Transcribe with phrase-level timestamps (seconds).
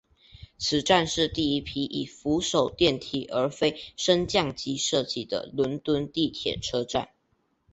[0.57, 7.09] 此站是第一批以扶手电梯而非升降机设计的伦敦地铁车站。